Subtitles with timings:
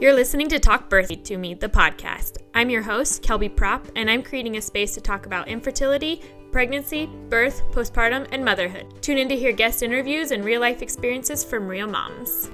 [0.00, 2.38] You're listening to Talk Birthy To Me, the podcast.
[2.54, 7.04] I'm your host, Kelby Prop, and I'm creating a space to talk about infertility, pregnancy,
[7.28, 9.02] birth, postpartum, and motherhood.
[9.02, 12.50] Tune in to hear guest interviews and real life experiences from real moms.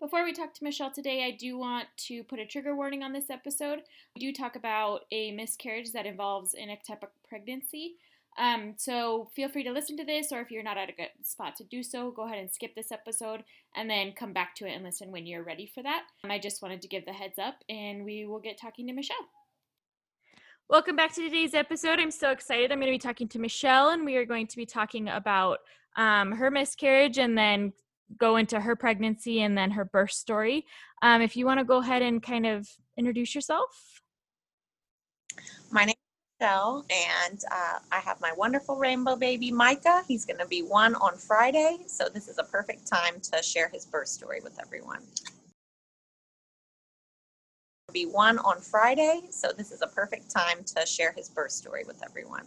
[0.00, 3.12] Before we talk to Michelle today, I do want to put a trigger warning on
[3.12, 3.82] this episode.
[4.16, 7.94] We do talk about a miscarriage that involves an ectopic pregnancy.
[8.36, 11.10] Um, so feel free to listen to this, or if you're not at a good
[11.22, 13.44] spot to do so, go ahead and skip this episode
[13.76, 16.02] and then come back to it and listen when you're ready for that.
[16.24, 18.92] Um, I just wanted to give the heads up, and we will get talking to
[18.92, 19.16] Michelle.
[20.68, 22.00] Welcome back to today's episode.
[22.00, 22.72] I'm so excited.
[22.72, 25.58] I'm going to be talking to Michelle, and we are going to be talking about
[25.96, 27.72] um, her miscarriage and then
[28.18, 30.66] go into her pregnancy and then her birth story.
[31.02, 34.00] Um, if you want to go ahead and kind of introduce yourself.
[35.70, 35.94] My name
[36.40, 40.02] Michelle, and uh, I have my wonderful rainbow baby Micah.
[40.06, 43.68] He's going to be one on Friday, so this is a perfect time to share
[43.68, 45.02] his birth story with everyone.
[47.92, 51.84] Be one on Friday, so this is a perfect time to share his birth story
[51.86, 52.46] with everyone.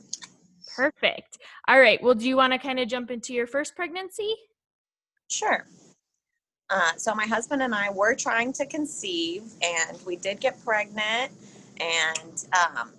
[0.76, 1.38] Perfect.
[1.68, 2.02] All right.
[2.04, 4.36] Well, do you want to kind of jump into your first pregnancy?
[5.30, 5.66] Sure.
[6.70, 11.32] Uh, so my husband and I were trying to conceive, and we did get pregnant,
[11.80, 12.92] and um,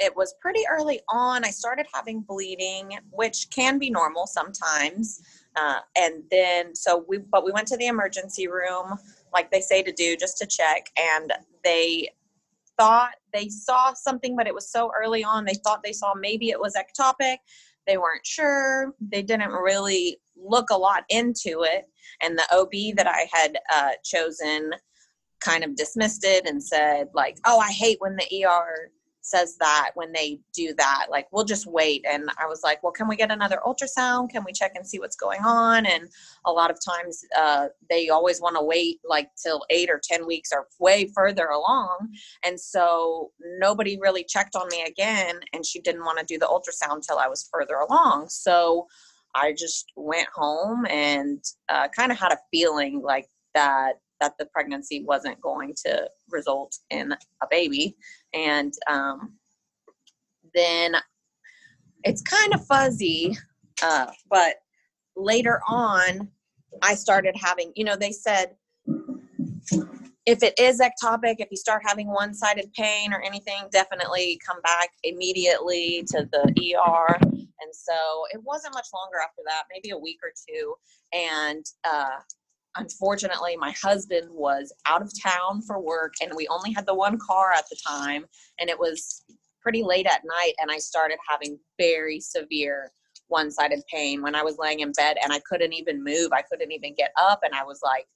[0.00, 1.44] it was pretty early on.
[1.44, 5.22] I started having bleeding, which can be normal sometimes.
[5.56, 8.98] Uh, and then, so we, but we went to the emergency room,
[9.32, 10.90] like they say to do, just to check.
[10.98, 12.08] And they
[12.78, 15.44] thought they saw something, but it was so early on.
[15.44, 17.36] They thought they saw maybe it was ectopic.
[17.86, 18.94] They weren't sure.
[19.00, 21.90] They didn't really look a lot into it.
[22.22, 24.70] And the OB that I had uh, chosen
[25.40, 28.90] kind of dismissed it and said, like, oh, I hate when the ER
[29.22, 32.04] says that when they do that like we'll just wait.
[32.10, 34.30] And i was like well can we get another ultrasound?
[34.30, 35.86] Can we check and see what's going on?
[35.86, 36.08] And
[36.44, 40.26] a lot of times uh, they always want to wait like till eight or ten
[40.26, 42.08] weeks or way further along.
[42.44, 46.46] And so nobody really checked on me again and she didn't want to do the
[46.46, 48.28] ultrasound till i was further along.
[48.28, 48.86] So
[49.34, 54.46] i just went home and uh, kind of had a feeling like that that the
[54.46, 57.96] pregnancy wasn't going to result in a baby.
[58.34, 59.34] And um,
[60.54, 60.94] then
[62.04, 63.36] it's kind of fuzzy,
[63.82, 64.56] uh, but
[65.16, 66.28] later on,
[66.82, 68.56] I started having, you know, they said
[70.26, 74.60] if it is ectopic, if you start having one sided pain or anything, definitely come
[74.62, 77.18] back immediately to the ER.
[77.22, 77.92] And so
[78.32, 80.74] it wasn't much longer after that, maybe a week or two.
[81.12, 82.20] And uh,
[82.76, 87.18] unfortunately my husband was out of town for work and we only had the one
[87.18, 88.24] car at the time
[88.58, 89.24] and it was
[89.60, 92.90] pretty late at night and i started having very severe
[93.26, 94.22] one-sided pain.
[94.22, 97.12] When i was laying in bed and i couldn't even move i couldn't even get
[97.20, 98.06] up and i was like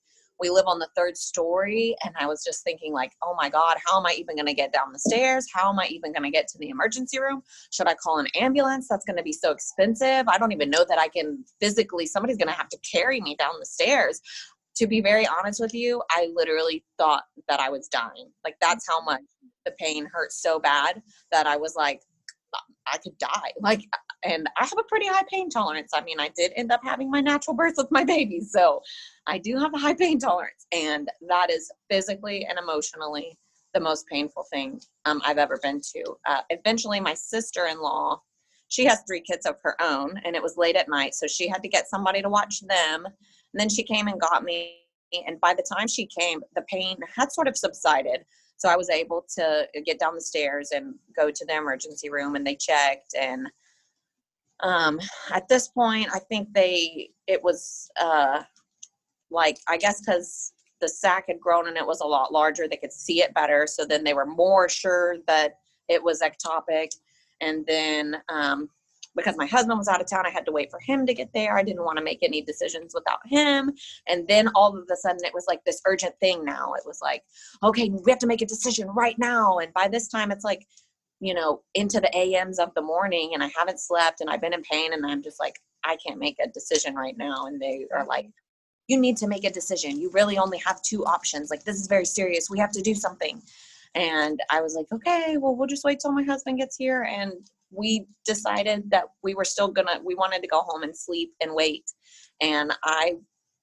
[0.41, 3.77] we live on the third story and i was just thinking like oh my god
[3.87, 5.47] how am i even going to get down the stairs?
[5.53, 7.43] How am i even going to get to the emergency room?
[7.71, 8.87] Should i call an ambulance?
[8.89, 10.29] That's going to be so expensive.
[10.29, 13.37] I don't even know that i can physically somebody's going to have to carry me
[13.37, 14.21] down the stairs.
[14.77, 18.31] To be very honest with you i literally thought that i was dying.
[18.45, 19.23] Like that's how much
[19.65, 21.03] the pain hurt so bad
[21.33, 22.01] that i was like
[22.93, 23.53] I could die.
[23.61, 23.83] Like,
[24.25, 25.93] and I have a pretty high pain tolerance.
[25.95, 28.41] I mean, I did end up having my natural birth with my baby.
[28.41, 28.81] So
[29.27, 30.67] I do have a high pain tolerance.
[30.73, 33.39] And that is physically and emotionally
[33.75, 36.17] the most painful thing um, I've ever been to.
[36.27, 38.23] Uh, eventually, my sister in law,
[38.69, 41.15] she has three kids of her own, and it was late at night.
[41.15, 43.05] So she had to get somebody to watch them.
[43.05, 44.79] And then she came and got me.
[45.27, 48.25] And by the time she came, the pain had sort of subsided.
[48.57, 52.35] So I was able to get down the stairs and go to the emergency room,
[52.35, 53.15] and they checked.
[53.19, 53.49] And
[54.61, 55.01] um,
[55.33, 58.43] at this point, I think they it was uh,
[59.31, 62.77] like I guess because the sac had grown and it was a lot larger, they
[62.77, 63.67] could see it better.
[63.67, 66.91] So then they were more sure that it was ectopic.
[67.41, 68.69] And then um,
[69.17, 71.33] because my husband was out of town, I had to wait for him to get
[71.33, 71.57] there.
[71.57, 73.73] I didn't want to make any decisions without him.
[74.09, 76.75] And then all of a sudden, it was like this urgent thing now.
[76.75, 77.23] It was like,
[77.63, 79.59] okay, we have to make a decision right now.
[79.59, 80.67] And by this time, it's like,
[81.21, 84.53] you know, into the AMs of the morning, and I haven't slept and I've been
[84.53, 87.47] in pain, and I'm just like, I can't make a decision right now.
[87.47, 88.29] And they are like,
[88.89, 89.99] you need to make a decision.
[89.99, 91.51] You really only have two options.
[91.51, 92.51] Like, this is very serious.
[92.51, 93.41] We have to do something.
[93.95, 97.05] And I was like, okay, well, we'll just wait till my husband gets here.
[97.05, 97.33] And
[97.77, 101.55] we decided that we were still gonna we wanted to go home and sleep and
[101.55, 101.85] wait.
[102.41, 103.15] And i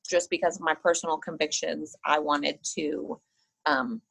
[0.09, 3.19] just because of my personal convictions i wanted to
[3.65, 4.01] um,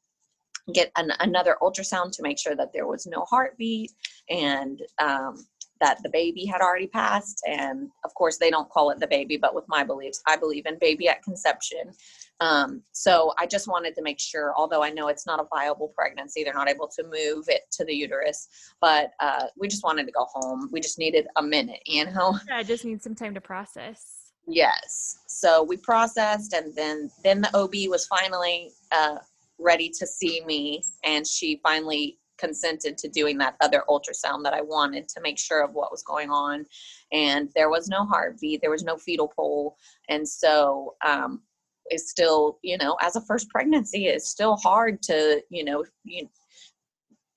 [0.73, 3.93] get an, another ultrasound to make sure that there was no heartbeat
[4.29, 5.45] and um,
[5.81, 7.43] that the baby had already passed.
[7.47, 10.67] And of course, they don't call it the baby, but with my beliefs, I believe
[10.67, 11.93] in baby at conception.
[12.41, 15.89] Um, so I just wanted to make sure, although I know it's not a viable
[15.89, 18.49] pregnancy, they're not able to move it to the uterus,
[18.81, 20.69] but uh, we just wanted to go home.
[20.73, 22.39] We just needed a minute, you know?
[22.49, 24.33] Yeah, I just need some time to process.
[24.47, 25.19] Yes.
[25.29, 29.19] So we processed, and then then the OB was finally uh,
[29.59, 34.63] ready to see me, and she finally consented to doing that other ultrasound that I
[34.63, 36.67] wanted to make sure of what was going on.
[37.13, 39.77] And there was no heartbeat, there was no fetal pole.
[40.09, 41.43] And so um,
[41.87, 46.29] it's still, you know, as a first pregnancy, it's still hard to, you know, you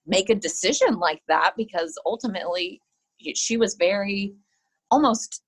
[0.06, 2.82] make a decision like that because ultimately
[3.36, 4.34] she was very
[4.92, 5.43] almost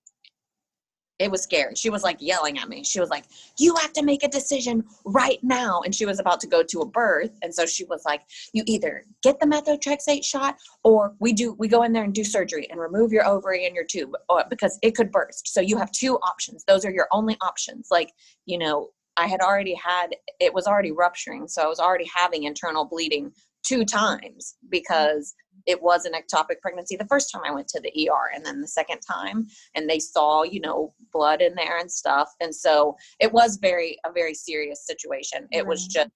[1.20, 1.76] it was scary.
[1.76, 2.84] She was like yelling at me.
[2.84, 3.26] She was like,
[3.58, 5.82] You have to make a decision right now.
[5.82, 7.32] And she was about to go to a birth.
[7.42, 8.22] And so she was like,
[8.54, 12.24] You either get the methotrexate shot or we do we go in there and do
[12.24, 15.54] surgery and remove your ovary and your tube uh, because it could burst.
[15.54, 16.64] So you have two options.
[16.68, 17.88] Those are your only options.
[17.92, 18.12] Like,
[18.46, 21.48] you know, I had already had it was already rupturing.
[21.48, 23.32] So I was already having internal bleeding
[23.66, 25.34] two times because
[25.66, 28.62] it was an ectopic pregnancy the first time I went to the ER and then
[28.62, 32.32] the second time and they saw, you know, blood in there and stuff.
[32.40, 35.48] And so it was very a very serious situation.
[35.52, 36.10] It was just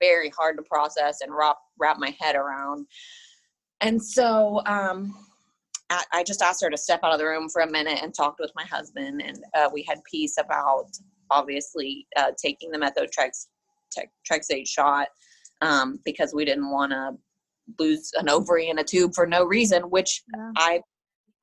[0.00, 2.86] very hard to process and wrap wrap my head around.
[3.80, 5.14] And so um
[5.90, 8.14] I, I just asked her to step out of the room for a minute and
[8.14, 10.86] talked with my husband and uh, we had peace about
[11.30, 15.08] obviously uh, taking the methotrexate shot
[15.64, 17.16] um, because we didn't want to
[17.78, 20.52] lose an ovary in a tube for no reason, which yeah.
[20.56, 20.80] I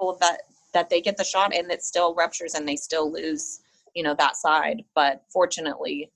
[0.02, 0.42] people that
[0.74, 3.60] that they get the shot and it still ruptures and they still lose,
[3.94, 4.84] you know, that side.
[4.96, 6.12] But fortunately,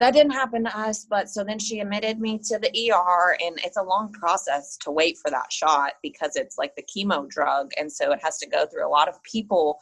[0.00, 1.06] that didn't happen to us.
[1.08, 4.90] But so then she admitted me to the ER, and it's a long process to
[4.90, 8.48] wait for that shot because it's like the chemo drug, and so it has to
[8.48, 9.78] go through a lot of people.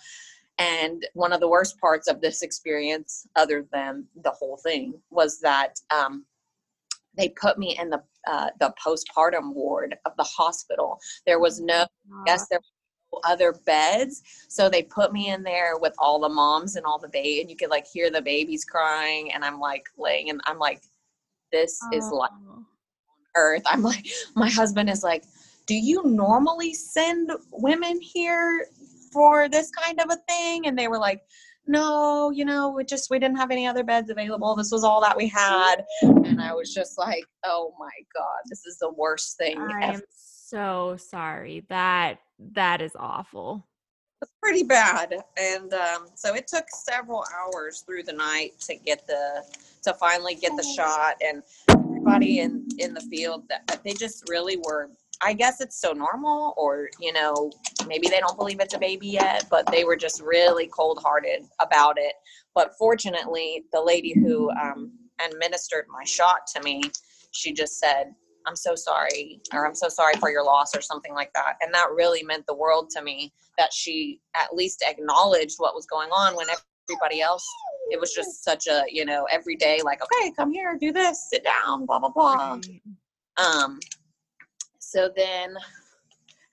[0.61, 5.41] And one of the worst parts of this experience, other than the whole thing, was
[5.41, 6.25] that um,
[7.19, 10.99] they put me in the uh, the postpartum ward of the hospital.
[11.27, 11.87] There was no,
[12.27, 16.29] yes, there were no other beds, so they put me in there with all the
[16.29, 19.59] moms and all the baby, and you could like hear the babies crying, and I'm
[19.59, 20.81] like laying, and I'm like,
[21.53, 21.97] this oh.
[21.97, 22.31] is like
[23.37, 23.63] earth.
[23.67, 25.25] I'm like, my husband is like,
[25.67, 28.67] do you normally send women here
[29.13, 30.67] for this kind of a thing?
[30.67, 31.23] And they were like,
[31.69, 34.57] no, you know, we just we didn't have any other beds available.
[34.57, 35.85] This was all that we had.
[36.03, 39.59] And I was just like, oh my God, this is the worst thing.
[39.59, 39.93] I ever.
[39.95, 41.65] am so sorry.
[41.69, 42.21] That
[42.53, 43.67] that is awful.
[44.23, 45.15] It's pretty bad.
[45.37, 49.45] And um, so it took several hours through the night to get the
[49.83, 51.43] to finally get the shot and
[52.09, 54.91] everybody in in the field that they just really were
[55.21, 57.51] I guess it's so normal, or you know,
[57.89, 61.45] maybe they don't believe it's a baby yet, but they were just really cold hearted
[61.59, 62.13] about it.
[62.55, 64.93] But fortunately, the lady who um,
[65.27, 66.83] administered my shot to me,
[67.33, 68.15] she just said,
[68.47, 71.57] I'm so sorry, or I'm so sorry for your loss, or something like that.
[71.63, 75.87] And that really meant the world to me that she at least acknowledged what was
[75.87, 76.47] going on when
[76.89, 77.47] everybody else,
[77.91, 81.29] it was just such a, you know, every day, like, okay, come here, do this,
[81.31, 82.61] sit down, blah, blah, blah.
[83.37, 83.79] Um,
[84.79, 85.55] so then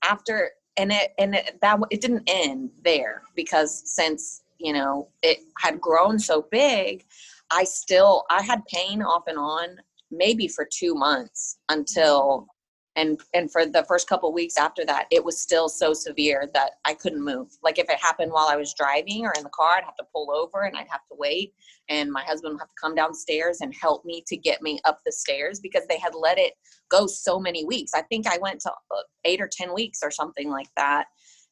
[0.04, 5.39] after and it and it, that it didn't end there because since you know it
[5.58, 7.06] had grown so big
[7.51, 9.77] i still i had pain off and on
[10.12, 12.48] maybe for two months until
[12.96, 16.72] and and for the first couple weeks after that it was still so severe that
[16.86, 17.50] i couldn't move.
[17.64, 20.06] Like if it happened while i was driving or in the car i'd have to
[20.14, 21.54] pull over and i'd have to wait.
[21.90, 25.00] And my husband would have to come downstairs and help me to get me up
[25.06, 26.54] the stairs because they had let it
[26.90, 27.92] go so many weeks.
[27.94, 31.06] I think i went to uh, eight or ten weeks or something like that.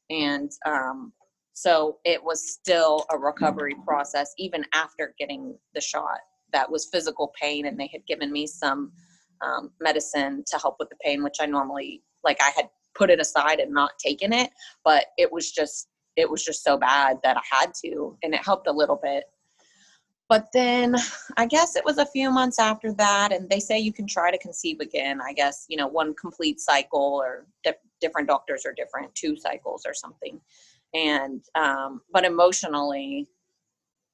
[0.10, 1.14] And um,
[1.54, 6.20] so it was still a recovery process even after getting the shot
[6.52, 8.92] that was physical pain and they had given me some
[9.42, 13.20] um, medicine to help with the pain, which I normally like I had put it
[13.20, 14.52] aside and not taken it,
[14.84, 18.46] but it was just it was just so bad that I had to, and it
[18.46, 19.26] helped a little bit.
[20.30, 20.96] But then
[21.38, 24.32] I guess it was a few months after that, and they say you can try
[24.32, 25.20] to conceive again.
[25.22, 29.84] I guess you know one complete cycle, or di- different doctors are different, two cycles
[29.86, 30.40] or something.
[30.94, 33.28] And um, but emotionally,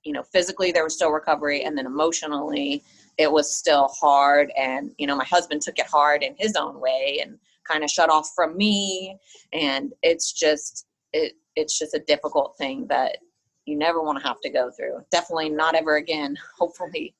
[0.04, 2.84] you know, physically there was still recovery, and then emotionally
[3.20, 6.80] it was still hard and you know my husband took it hard in his own
[6.80, 9.16] way and kind of shut off from me
[9.54, 13.18] and it's just it it's just a difficult thing that
[13.66, 17.14] you never want to have to go through definitely not ever again hopefully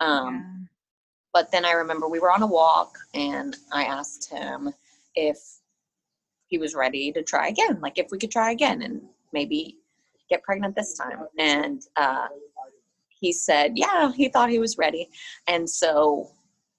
[0.00, 0.66] um yeah.
[1.34, 4.72] but then i remember we were on a walk and i asked him
[5.14, 5.60] if
[6.50, 9.00] he was ready to try again, like if we could try again and
[9.32, 9.78] maybe
[10.28, 11.26] get pregnant this time.
[11.38, 12.26] And uh,
[13.20, 15.08] he said, yeah, he thought he was ready.
[15.46, 16.30] And so,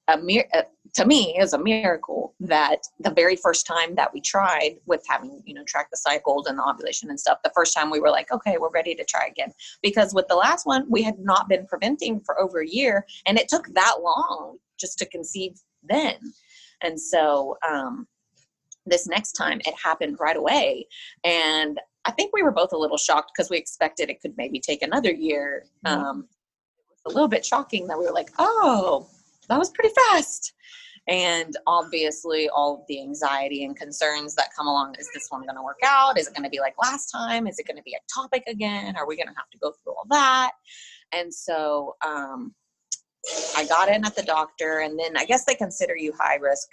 [0.08, 0.64] a uh,
[0.96, 5.04] to me, it was a miracle that the very first time that we tried with
[5.08, 8.00] having, you know, track the cycles and the ovulation and stuff, the first time we
[8.00, 9.54] were like, okay, we're ready to try again.
[9.82, 13.38] Because with the last one, we had not been preventing for over a year, and
[13.38, 16.16] it took that long just to conceive then.
[16.82, 18.08] And so, um,
[18.86, 20.88] this next time it happened right away
[21.24, 24.60] and i think we were both a little shocked because we expected it could maybe
[24.60, 25.66] take another year.
[25.86, 26.02] Mm-hmm.
[26.02, 26.28] um,
[26.80, 29.08] it was a little bit shocking that we were like oh
[29.50, 30.54] that was pretty fast.
[31.08, 35.56] And obviously all of the anxiety and concerns that come along is this one going
[35.56, 36.18] to work out?
[36.18, 37.48] Is it going to be like last time?
[37.48, 38.96] Is it going to be ectopic again?
[38.96, 40.52] Are we going to have to go through all that?
[41.12, 42.54] And so um,
[43.56, 46.68] i got in at the doctor and then i guess they consider you high risk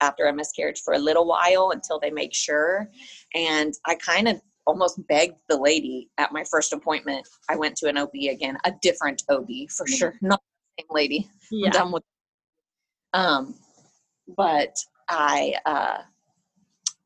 [0.00, 2.90] after a miscarriage for a little while until they make sure.
[3.34, 7.26] And I kind of almost begged the lady at my first appointment.
[7.48, 10.40] I went to an OB again, a different OB for sure, not
[10.78, 11.28] the same lady.
[11.66, 12.02] I'm done with.
[13.14, 13.54] Um,
[14.36, 14.76] but
[15.08, 15.98] I, uh,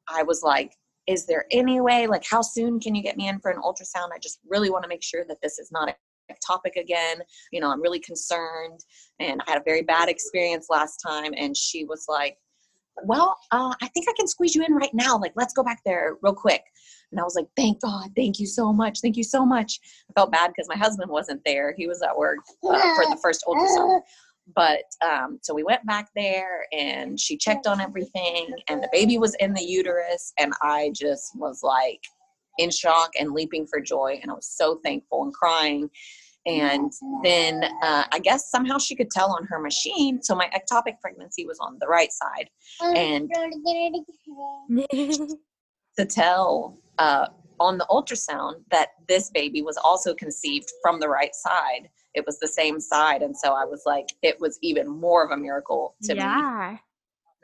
[0.08, 0.74] I was like,
[1.06, 4.12] is there any way, like, how soon can you get me in for an ultrasound?
[4.14, 5.94] I just really want to make sure that this is not a
[6.46, 7.18] topic again.
[7.52, 8.80] You know, I'm really concerned,
[9.18, 11.32] and I had a very bad experience last time.
[11.36, 12.36] And she was like,
[13.04, 15.18] well, uh, I think I can squeeze you in right now.
[15.18, 16.62] Like, let's go back there real quick.
[17.10, 19.80] And I was like, thank God, thank you so much, thank you so much.
[20.08, 23.18] I felt bad because my husband wasn't there; he was at work uh, for the
[23.22, 24.00] first ultrasound.
[24.52, 29.16] But um, so we went back there, and she checked on everything, and the baby
[29.16, 32.00] was in the uterus, and I just was like
[32.58, 35.88] in shock and leaping for joy, and I was so thankful and crying.
[36.46, 36.90] And
[37.22, 40.22] then uh, I guess somehow she could tell on her machine.
[40.22, 42.50] So my ectopic pregnancy was on the right side,
[42.96, 43.30] and
[45.98, 47.26] to tell uh,
[47.60, 51.88] on the ultrasound that this baby was also conceived from the right side.
[52.14, 53.22] It was the same side.
[53.22, 56.20] And so I was like, it was even more of a miracle to me.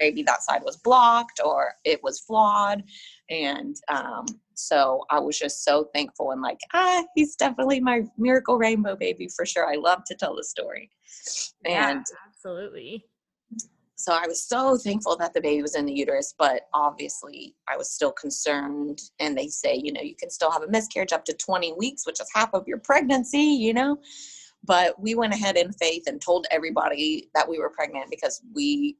[0.01, 2.83] Maybe that side was blocked or it was flawed.
[3.31, 8.59] And um, so I was just so thankful and like, ah, he's definitely my miracle
[8.59, 9.71] rainbow baby for sure.
[9.71, 10.91] I love to tell the story.
[11.65, 13.05] Yeah, And absolutely.
[13.97, 17.77] so I was so thankful that the baby was in the uterus, but obviously I
[17.77, 19.01] was still concerned.
[19.21, 22.07] And they say, you know, you can still have a miscarriage up to 20 weeks,
[22.07, 23.99] which is half of your pregnancy, you know.
[24.65, 28.97] But we went ahead in faith and told everybody that we were pregnant because we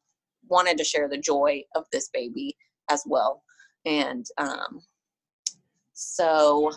[0.49, 2.57] wanted to share the joy of this baby
[2.91, 3.43] as well.
[3.85, 4.83] And um,
[5.93, 6.73] so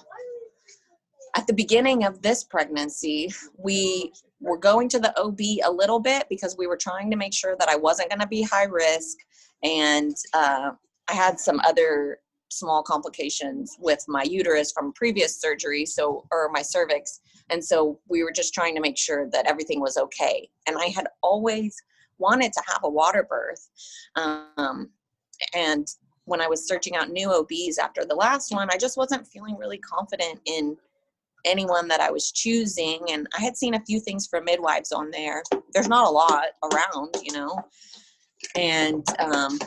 [1.35, 6.25] at the beginning of this pregnancy, we were going to the OB a little bit
[6.29, 9.17] because we were trying to make sure that I wasn't going to be high risk.
[9.63, 10.71] And uh,
[11.09, 12.19] I had some other
[12.51, 17.19] small complications with my uterus from previous surgery, so, or my cervix.
[17.49, 20.49] And so we were just trying to make sure that everything was okay.
[20.67, 21.75] And I had always
[22.19, 23.69] wanted to have a water birth.
[24.15, 24.89] Um,
[25.53, 25.87] and
[26.25, 29.57] when I was searching out new OBs after the last one, I just wasn't feeling
[29.57, 30.77] really confident in
[31.45, 32.99] anyone that I was choosing.
[33.09, 35.43] And I had seen a few things for midwives on there.
[35.73, 37.57] There's not a lot around, you know.
[38.55, 39.59] And um,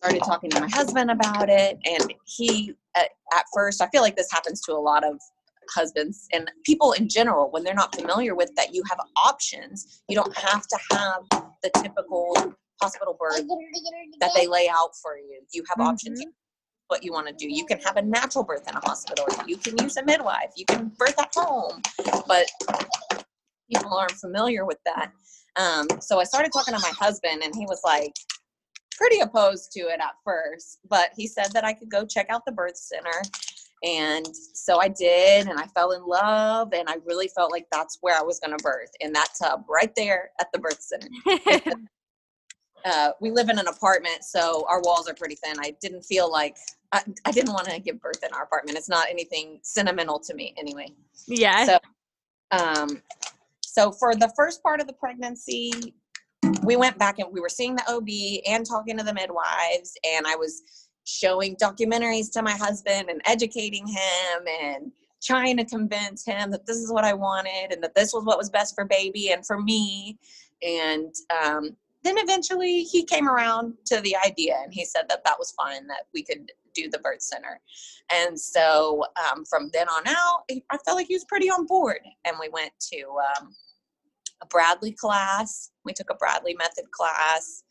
[0.00, 1.78] started talking to my husband about it.
[1.84, 5.18] And he, at, at first, I feel like this happens to a lot of
[5.70, 10.14] husbands and people in general when they're not familiar with that you have options you
[10.14, 13.42] don't have to have the typical hospital birth
[14.20, 15.40] that they lay out for you.
[15.52, 16.22] You have options
[16.88, 17.52] what you want to do.
[17.52, 19.26] You can have a natural birth in a hospital.
[19.46, 20.52] You can use a midwife.
[20.56, 21.80] You can birth at home.
[22.28, 22.46] But
[23.72, 25.10] people aren't familiar with that.
[25.56, 28.12] Um, so i started talking to my husband and he was like
[28.98, 30.80] pretty opposed to it at first.
[30.88, 33.22] But he said that i could go check out the birth center
[33.84, 37.98] and so I did, and I fell in love, and I really felt like that's
[38.00, 41.08] where I was going to birth in that tub right there at the birth center.
[42.84, 45.56] Uh, we live in an apartment, so our walls are pretty thin.
[45.58, 46.58] I didn't feel like
[46.92, 48.76] I, I didn't want to give birth in our apartment.
[48.76, 50.88] It's not anything sentimental to me, anyway.
[51.26, 51.64] yeah.
[51.64, 51.78] So,
[52.50, 53.02] um,
[53.62, 55.94] so for the first part of the pregnancy,
[56.62, 60.26] we went back and we were seeing the OB and talking to the midwives, and
[60.26, 60.62] I was
[61.04, 64.92] showing documentaries to my husband and educating him and
[65.22, 68.38] trying to convince him that this is what I wanted and that this was what
[68.38, 70.18] was best for baby and for me.
[70.62, 75.38] And um, then eventually he came around to the idea and he said that that
[75.38, 77.60] was fine, that we could do the birth center.
[78.12, 82.00] And so um, from then on out, I felt like he was pretty on board.
[82.26, 83.04] And we went to
[83.40, 83.54] um,
[84.42, 85.70] a Bradley class.
[85.84, 87.62] We took a Bradley method class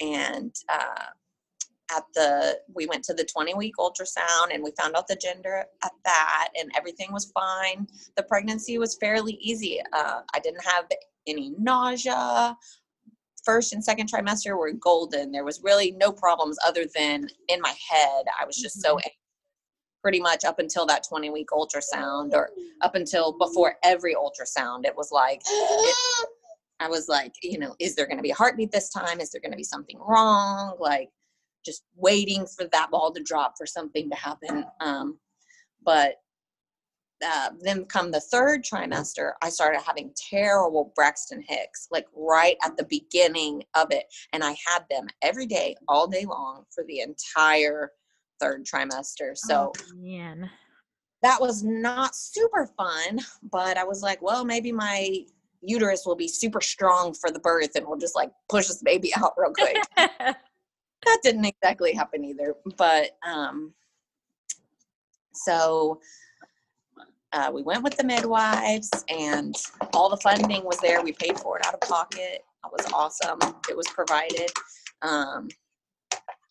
[0.00, 1.06] and uh,
[1.94, 5.64] at the we went to the 20 week ultrasound and we found out the gender
[5.84, 7.86] at that and everything was fine.
[8.16, 9.80] The pregnancy was fairly easy.
[9.92, 10.86] Uh, i didn't have
[11.26, 12.56] any nausea.
[13.44, 15.32] First and second trimester were golden.
[15.32, 18.24] There was really no problems other than in my head.
[18.40, 18.98] I was just so
[20.02, 22.50] pretty much up until that 20 week ultrasound or
[22.82, 24.84] up until before every ultrasound.
[24.84, 26.26] It was like it,
[26.82, 29.20] i was like you know is there going to be a heartbeat this time?
[29.20, 30.76] Is there going to be something wrong?
[30.78, 31.10] Like
[31.64, 35.18] just waiting for that ball to drop for something to happen um,
[35.84, 36.16] but
[37.24, 42.76] uh, then come the third trimester i started having terrible braxton hicks like right at
[42.76, 47.00] the beginning of it and i had them every day all day long for the
[47.00, 47.90] entire
[48.40, 49.36] third trimester.
[49.36, 50.50] So oh, man.
[51.22, 53.20] that was not super fun,
[53.52, 55.18] but I was like, well, maybe my
[55.60, 59.12] uterus will be super strong for the birth and we'll just like push this baby
[59.16, 59.76] out real quick.
[61.04, 62.54] that didn't exactly happen either.
[62.76, 63.72] But um
[65.32, 66.00] so
[67.32, 69.54] uh, we went with the midwives and
[69.94, 71.02] all the funding was there.
[71.02, 72.44] We paid for it out of pocket.
[72.64, 73.38] It was awesome.
[73.68, 74.50] It was provided.
[75.02, 75.48] Um,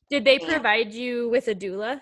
[0.10, 2.01] did they provide you with a doula?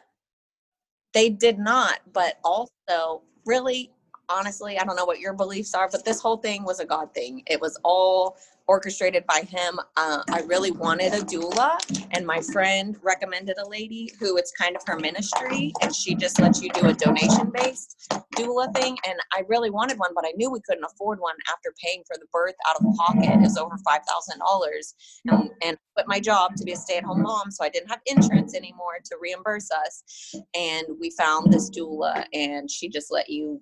[1.14, 3.92] They did not, but also really
[4.30, 7.14] honestly, I don't know what your beliefs are, but this whole thing was a God
[7.14, 7.44] thing.
[7.48, 9.80] It was all orchestrated by him.
[9.96, 11.80] Uh, I really wanted a doula,
[12.12, 16.42] and my friend recommended a lady who it's kind of her ministry, and she just
[16.42, 18.98] lets you do a donation based doula thing.
[19.08, 22.18] And I really wanted one, but I knew we couldn't afford one after paying for
[22.20, 24.96] the birth out of pocket is over five thousand dollars,
[25.28, 27.90] and and quit my job to be a stay at home mom, so I didn't
[27.90, 30.36] have insurance anymore to reimburse us.
[30.54, 33.62] And we found this doula, and she just let you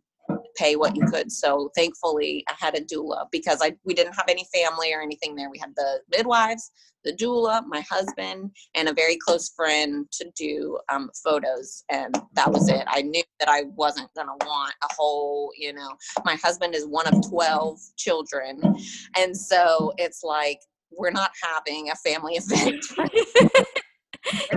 [0.55, 1.31] pay what you could.
[1.31, 5.35] So thankfully, I had a doula because I we didn't have any family or anything
[5.35, 5.50] there.
[5.50, 6.71] We had the midwives,
[7.03, 12.51] the doula, my husband, and a very close friend to do um, photos, and that
[12.51, 12.83] was it.
[12.88, 15.95] I knew that I wasn't gonna want a whole, you know.
[16.25, 18.61] My husband is one of twelve children,
[19.18, 20.59] and so it's like
[20.91, 22.85] we're not having a family event.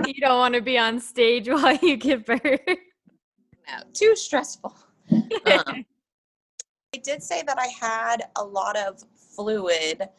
[0.07, 2.59] you don't want to be on stage while you give birth.
[3.67, 4.75] No, too stressful.
[5.11, 5.23] Um,
[6.93, 9.03] I did say that I had a lot of
[9.35, 10.09] fluid,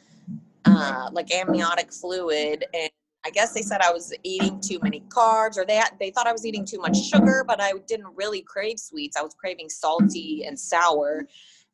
[0.65, 2.91] uh, like amniotic fluid, and
[3.25, 6.33] I guess they said I was eating too many carbs, or they they thought I
[6.33, 9.17] was eating too much sugar, but I didn't really crave sweets.
[9.17, 11.27] I was craving salty and sour,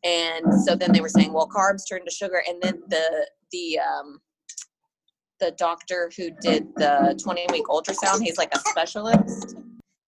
[0.03, 3.79] and so then they were saying, well, carbs turn to sugar, and then the the
[3.79, 4.21] um,
[5.41, 9.57] the doctor who did the 20 week ultrasound, he's like a specialist.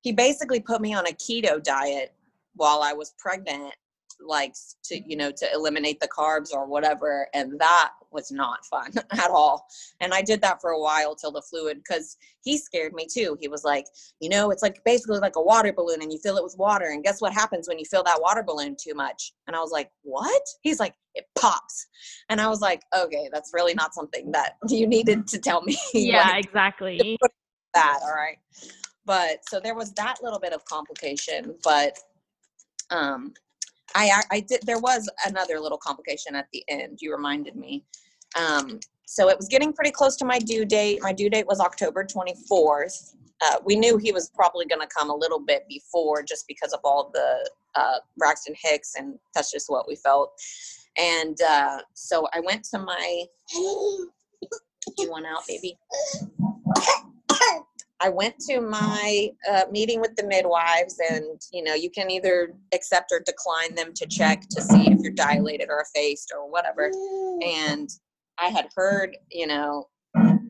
[0.00, 2.14] He basically put me on a keto diet
[2.58, 3.72] while I was pregnant,
[4.20, 5.04] like to, mm.
[5.06, 7.28] you know, to eliminate the carbs or whatever.
[7.34, 9.66] And that was not fun at all.
[10.00, 13.36] And I did that for a while till the fluid, because he scared me too.
[13.40, 13.86] He was like,
[14.20, 16.86] you know, it's like basically like a water balloon and you fill it with water.
[16.86, 19.32] And guess what happens when you fill that water balloon too much?
[19.46, 20.42] And I was like, what?
[20.62, 21.86] He's like, it pops.
[22.28, 25.76] And I was like, okay, that's really not something that you needed to tell me.
[25.94, 27.18] Yeah, exactly.
[27.74, 28.38] That, all right.
[29.04, 31.98] But so there was that little bit of complication, but
[32.90, 33.32] um,
[33.94, 36.98] I, I did, there was another little complication at the end.
[37.00, 37.84] You reminded me.
[38.38, 41.00] Um, so it was getting pretty close to my due date.
[41.02, 43.14] My due date was October 24th.
[43.40, 46.72] Uh, we knew he was probably going to come a little bit before just because
[46.72, 50.32] of all the uh, Braxton Hicks, and that's just what we felt.
[50.98, 53.24] And uh, so I went to my.
[54.96, 55.76] You want out, baby.
[58.00, 62.54] I went to my uh, meeting with the midwives, and you know, you can either
[62.72, 66.90] accept or decline them to check to see if you're dilated or effaced or whatever.
[67.44, 67.88] And
[68.38, 69.88] I had heard, you know,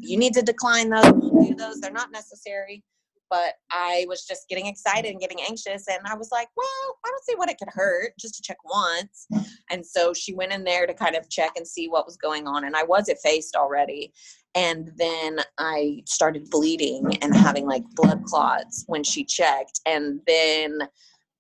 [0.00, 2.84] you need to decline those, do those, they're not necessary.
[3.30, 7.08] But I was just getting excited and getting anxious, and I was like, well, I
[7.08, 9.26] don't see what it could hurt just to check once.
[9.70, 12.46] And so she went in there to kind of check and see what was going
[12.46, 14.12] on, and I was effaced already
[14.54, 20.78] and then i started bleeding and having like blood clots when she checked and then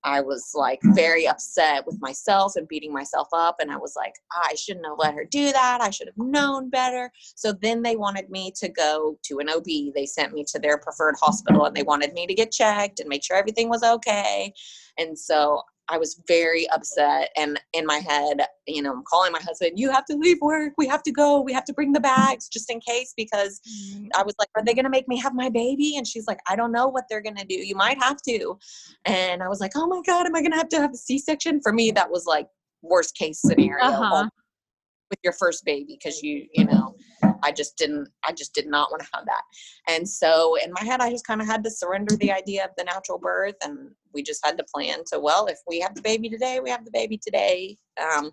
[0.08, 4.14] i was like very upset with myself and beating myself up and i was like
[4.32, 5.80] i shouldn't have let her do that.
[5.80, 7.10] I should have known better.
[7.34, 10.78] So then they wanted me to go to an ob they sent me to their
[10.78, 14.52] preferred hospital and they wanted me to get checked and make sure everything was okay.
[14.96, 17.30] And so I was very upset.
[17.36, 20.74] And in my head, you know, I'm calling my husband, you have to leave work.
[20.76, 21.40] We have to go.
[21.40, 24.08] We have to bring the bags just in case because mm-hmm.
[24.14, 25.96] I was like, are they going to make me have my baby?
[25.96, 27.54] And she's like, I don't know what they're going to do.
[27.54, 28.58] You might have to.
[29.04, 30.96] And I was like, oh my God, am I going to have to have a
[30.96, 31.60] C section?
[31.62, 32.48] For me, that was like
[32.82, 34.28] worst case scenario uh-huh.
[35.10, 36.94] with your first baby because you, you know,
[37.42, 39.42] I just didn't, I just did not want to have that.
[39.88, 42.70] And so in my head, I just kind of had to surrender the idea of
[42.76, 43.54] the natural birth.
[43.62, 46.70] And we just had to plan to, well, if we have the baby today, we
[46.70, 47.76] have the baby today.
[48.02, 48.32] Um,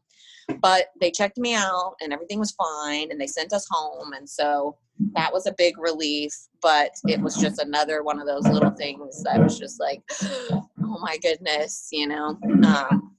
[0.61, 4.13] but they checked me out and everything was fine and they sent us home.
[4.13, 4.77] And so
[5.13, 9.21] that was a big relief, but it was just another one of those little things
[9.23, 10.67] that was just like, oh
[11.01, 12.39] my goodness, you know.
[12.63, 13.15] Um,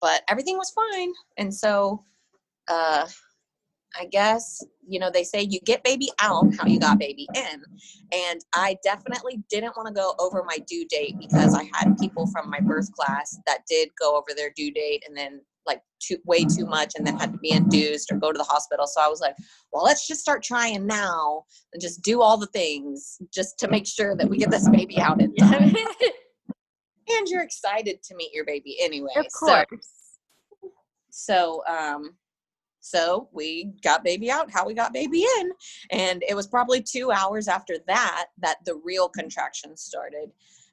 [0.00, 1.12] but everything was fine.
[1.38, 2.02] And so,
[2.66, 3.06] uh,
[3.98, 7.62] I guess, you know, they say you get baby out how you got baby in.
[8.12, 12.26] And I definitely didn't want to go over my due date because I had people
[12.28, 16.18] from my birth class that did go over their due date and then like too
[16.24, 18.86] way too much and then had to be induced or go to the hospital.
[18.86, 19.36] So I was like,
[19.72, 23.86] well, let's just start trying now and just do all the things just to make
[23.86, 25.74] sure that we get this baby out in time.
[27.08, 29.12] and you're excited to meet your baby anyway.
[29.16, 29.66] Of course.
[31.10, 32.16] So, so um
[32.84, 35.50] so we got baby out how we got baby in
[35.90, 40.30] and it was probably two hours after that that the real contractions started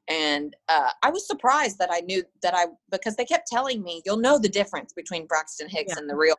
[0.09, 4.01] and uh, i was surprised that i knew that i because they kept telling me
[4.05, 5.99] you'll know the difference between braxton hicks yeah.
[5.99, 6.35] and the real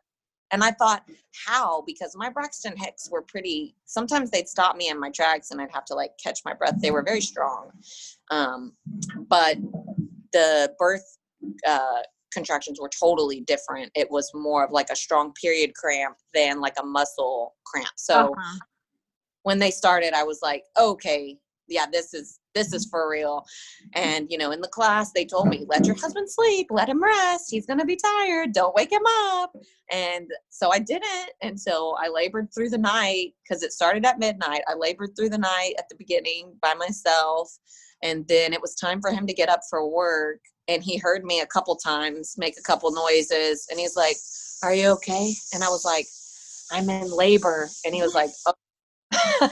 [0.51, 1.03] and i thought
[1.47, 5.59] how because my braxton hicks were pretty sometimes they'd stop me in my tracks and
[5.59, 7.71] i'd have to like catch my breath they were very strong
[8.29, 8.73] um,
[9.27, 9.57] but
[10.33, 11.17] the birth
[11.67, 12.01] uh,
[12.33, 13.91] contractions were totally different.
[13.95, 17.89] It was more of like a strong period cramp than like a muscle cramp.
[17.95, 18.59] So uh-huh.
[19.43, 23.43] when they started, I was like, okay, yeah, this is this is for real.
[23.95, 27.03] And you know, in the class, they told me, let your husband sleep, let him
[27.03, 27.47] rest.
[27.49, 28.53] He's gonna be tired.
[28.53, 29.53] Don't wake him up.
[29.91, 34.61] And so I didn't until I labored through the night because it started at midnight.
[34.67, 37.51] I labored through the night at the beginning by myself.
[38.03, 41.23] And then it was time for him to get up for work and he heard
[41.23, 44.15] me a couple times make a couple noises and he's like
[44.63, 46.05] are you okay and i was like
[46.71, 48.53] i'm in labor and he was like oh.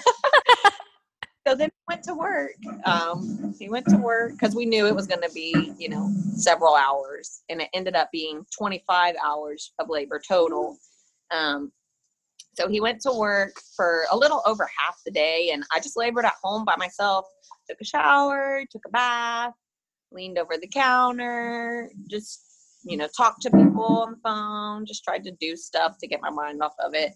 [1.47, 2.53] so then he went to work
[2.85, 6.11] um, he went to work because we knew it was going to be you know
[6.35, 10.77] several hours and it ended up being 25 hours of labor total
[11.31, 11.71] um,
[12.53, 15.97] so he went to work for a little over half the day and i just
[15.97, 17.25] labored at home by myself
[17.69, 19.53] took a shower took a bath
[20.11, 22.43] leaned over the counter, just,
[22.83, 26.21] you know, talked to people on the phone, just tried to do stuff to get
[26.21, 27.13] my mind off of it.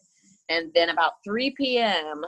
[0.49, 2.23] And then about 3 p.m.,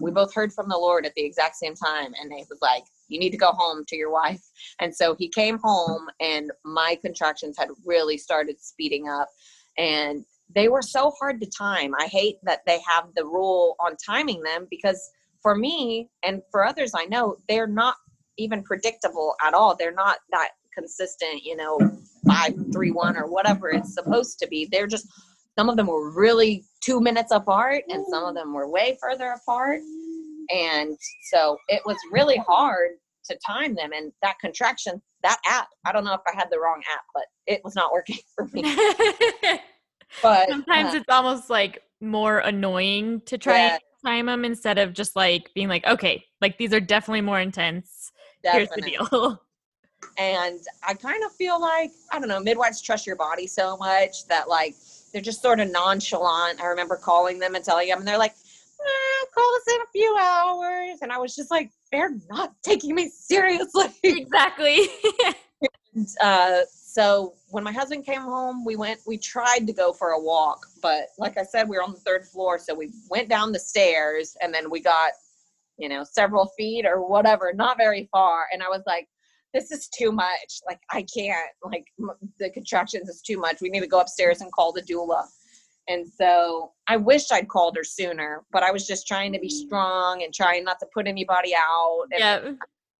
[0.00, 2.12] we both heard from the Lord at the exact same time.
[2.20, 4.42] And he was like, You need to go home to your wife.
[4.80, 9.28] And so he came home, and my contractions had really started speeding up.
[9.76, 10.24] And
[10.54, 11.94] they were so hard to time.
[11.98, 15.10] I hate that they have the rule on timing them because
[15.42, 17.96] for me and for others I know, they're not
[18.38, 19.76] even predictable at all.
[19.76, 21.78] They're not that consistent, you know,
[22.26, 24.68] five, three, one, or whatever it's supposed to be.
[24.70, 25.08] They're just
[25.58, 29.30] some of them were really two minutes apart, and some of them were way further
[29.30, 29.80] apart.
[30.54, 30.96] And
[31.32, 32.90] so it was really hard
[33.28, 33.90] to time them.
[33.92, 37.24] And that contraction, that app, I don't know if I had the wrong app, but
[37.46, 38.62] it was not working for me.
[40.22, 43.72] but sometimes uh, it's almost like more annoying to try yeah.
[43.72, 47.40] and time them instead of just like being like, okay, like these are definitely more
[47.40, 47.97] intense.
[48.42, 48.92] Definitely.
[48.92, 49.42] Here's the deal.
[50.18, 54.26] and I kind of feel like, I don't know, midwives trust your body so much
[54.28, 54.74] that like
[55.12, 56.60] they're just sort of nonchalant.
[56.60, 59.90] I remember calling them and telling them, and they're like, eh, call us in a
[59.92, 60.98] few hours.
[61.02, 63.86] And I was just like, they're not taking me seriously.
[64.02, 64.88] Exactly.
[65.94, 70.10] and, uh, so when my husband came home, we went, we tried to go for
[70.10, 72.58] a walk, but like I said, we were on the third floor.
[72.58, 75.12] So we went down the stairs and then we got
[75.78, 78.46] you know, several feet or whatever, not very far.
[78.52, 79.08] And I was like,
[79.54, 80.60] this is too much.
[80.66, 81.86] Like, I can't, like,
[82.38, 83.60] the contractions is too much.
[83.60, 85.24] We need to go upstairs and call the doula.
[85.88, 89.48] And so I wish I'd called her sooner, but I was just trying to be
[89.48, 92.06] strong and trying not to put anybody out.
[92.12, 92.52] And yeah.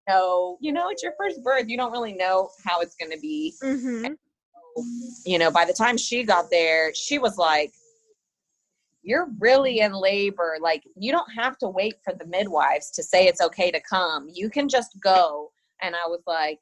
[0.08, 1.68] So, you know, it's your first birth.
[1.68, 3.54] You don't really know how it's going to be.
[3.62, 4.06] Mm-hmm.
[4.06, 4.84] So,
[5.26, 7.72] you know, by the time she got there, she was like,
[9.02, 10.56] you're really in labor.
[10.60, 14.28] Like, you don't have to wait for the midwives to say it's okay to come.
[14.32, 15.50] You can just go.
[15.80, 16.58] And I was like,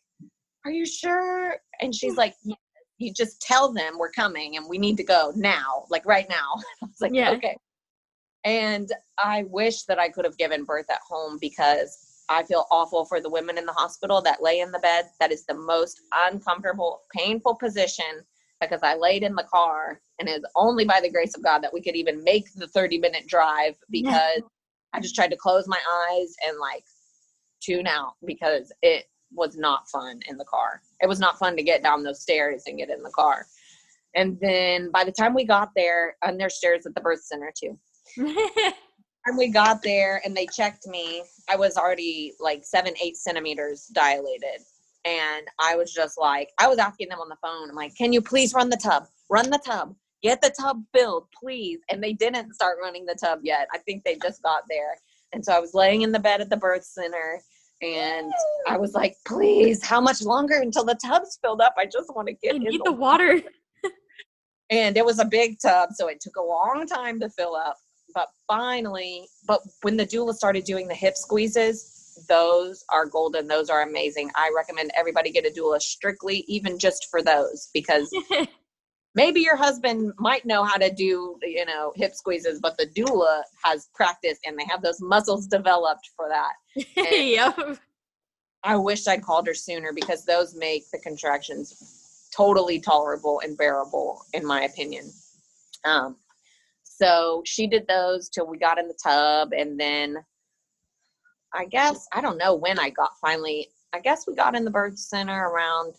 [0.65, 1.57] Are you sure?
[1.81, 2.19] And she's hmm.
[2.19, 2.55] like, yeah.
[2.99, 6.55] You just tell them we're coming and we need to go now, like right now.
[6.83, 7.33] I was like, yeah.
[7.33, 7.55] Okay.
[8.45, 13.05] And I wish that I could have given birth at home because I feel awful
[13.05, 15.07] for the women in the hospital that lay in the bed.
[15.21, 18.25] That is the most uncomfortable, painful position
[18.61, 21.73] because I laid in the car and it's only by the grace of God that
[21.73, 24.43] we could even make the 30 minute drive because
[24.93, 26.85] I just tried to close my eyes and like
[27.61, 30.81] tune out because it was not fun in the car.
[31.01, 33.47] It was not fun to get down those stairs and get in the car.
[34.15, 37.53] And then by the time we got there, and there's stairs at the birth center
[37.55, 37.79] too.
[38.17, 43.87] and we got there and they checked me, I was already like seven, eight centimeters
[43.93, 44.63] dilated.
[45.07, 48.13] And I was just like, I was asking them on the phone, I'm like, can
[48.13, 49.07] you please run the tub?
[49.31, 49.95] Run the tub.
[50.23, 51.79] Get the tub filled, please.
[51.91, 53.69] And they didn't start running the tub yet.
[53.73, 54.97] I think they just got there.
[55.33, 57.41] And so I was laying in the bed at the birth center
[57.83, 58.33] and
[58.67, 61.75] I was like, please, how much longer until the tub's filled up?
[61.79, 63.41] I just want to get I in need the water.
[64.71, 67.77] and it was a big tub so it took a long time to fill up
[68.15, 71.96] but finally but when the doula started doing the hip squeezes
[72.29, 74.31] those are golden those are amazing.
[74.35, 78.11] I recommend everybody get a doula strictly even just for those because
[79.15, 83.43] maybe your husband might know how to do you know hip squeezes but the doula
[83.63, 86.53] has practice and they have those muscles developed for that.
[86.97, 87.79] Yep.
[88.65, 94.23] i wish i'd called her sooner because those make the contractions totally tolerable and bearable
[94.35, 95.11] in my opinion.
[95.85, 96.17] Um,
[96.83, 100.17] so she did those till we got in the tub and then
[101.57, 104.71] i guess i don't know when i got finally i guess we got in the
[104.71, 105.95] birth center around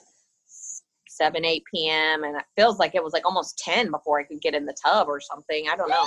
[1.07, 4.41] 7 8 p.m and it feels like it was like almost 10 before i could
[4.41, 6.05] get in the tub or something i don't know.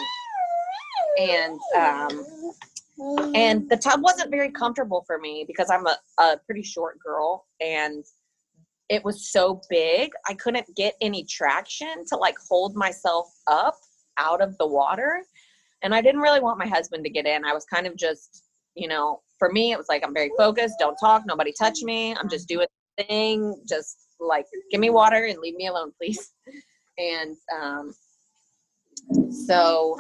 [1.19, 6.63] And um and the tub wasn't very comfortable for me because i'm a, a pretty
[6.63, 8.05] short girl and
[8.89, 13.77] it was so big i couldn't get any traction to like hold myself up
[14.19, 15.25] out of the water
[15.83, 18.45] and i didn't really want my husband to get in i was kind of just
[18.75, 22.15] you know for me it was like i'm very focused don't talk nobody touch me
[22.15, 26.33] i'm just doing the thing just like give me water and leave me alone please.
[26.99, 27.95] And um
[29.33, 29.99] so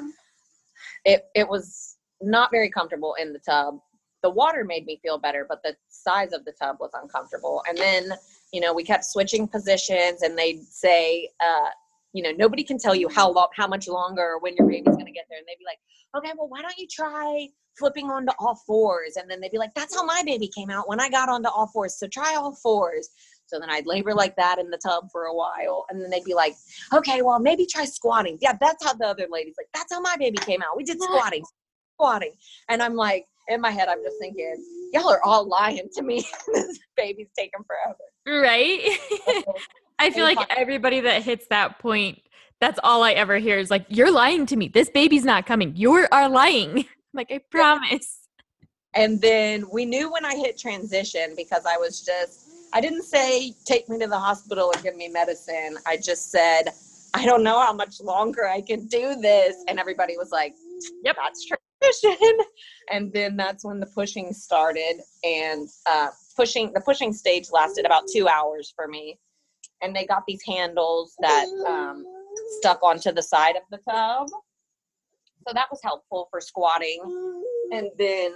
[1.06, 3.78] it it was not very comfortable in the tub.
[4.22, 7.62] The water made me feel better but the size of the tub was uncomfortable.
[7.66, 8.12] And then
[8.52, 11.70] you know we kept switching positions and they'd say uh
[12.12, 14.94] you know nobody can tell you how long how much longer or when your baby's
[14.94, 15.78] going to get there and they'd be like
[16.16, 17.46] okay well why don't you try
[17.78, 20.88] flipping onto all fours and then they'd be like that's how my baby came out
[20.88, 23.08] when i got onto all fours so try all fours
[23.50, 25.84] so then I'd labor like that in the tub for a while.
[25.90, 26.54] And then they'd be like,
[26.94, 28.38] okay, well, maybe try squatting.
[28.40, 30.76] Yeah, that's how the other lady's like, that's how my baby came out.
[30.76, 31.42] We did squatting,
[31.96, 32.32] squatting.
[32.68, 34.54] And I'm like, in my head, I'm just thinking,
[34.92, 36.24] y'all are all lying to me.
[36.54, 38.42] this baby's taking forever.
[38.42, 38.98] Right?
[40.00, 42.20] I feel like everybody that hits that point,
[42.60, 44.68] that's all I ever hear is like, you're lying to me.
[44.68, 45.74] This baby's not coming.
[45.76, 46.86] You are lying.
[47.14, 48.18] like, I promise.
[48.94, 53.52] And then we knew when I hit transition because I was just, I didn't say
[53.64, 55.76] take me to the hospital and give me medicine.
[55.86, 56.70] I just said,
[57.14, 59.64] I don't know how much longer I can do this.
[59.68, 60.54] And everybody was like,
[61.04, 62.38] Yep, that's transition.
[62.92, 65.00] And then that's when the pushing started.
[65.22, 69.18] And uh, pushing the pushing stage lasted about two hours for me.
[69.82, 72.04] And they got these handles that um,
[72.58, 74.28] stuck onto the side of the tub.
[75.46, 77.00] So that was helpful for squatting.
[77.72, 78.34] And then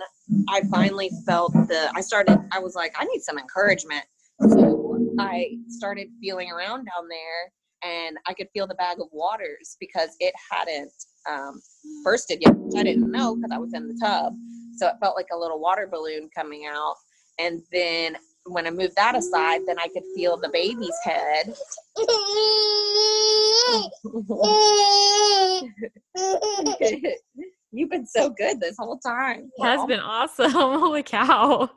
[0.48, 4.04] I finally felt the, I started, I was like, I need some encouragement.
[4.40, 7.52] So I started feeling around down there
[7.84, 10.92] and I could feel the bag of waters because it hadn't
[11.30, 11.60] um,
[12.02, 14.34] bursted yet, which I didn't know because I was in the tub.
[14.76, 16.94] So it felt like a little water balloon coming out.
[17.38, 21.54] And then when I moved that aside, then I could feel the baby's head.
[27.76, 29.50] You've been so good this whole time.
[29.60, 30.48] Has been awesome.
[30.52, 31.68] Holy cow.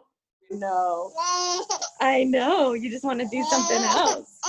[0.51, 1.12] No.
[1.99, 2.73] I know.
[2.73, 4.39] You just want to do something else.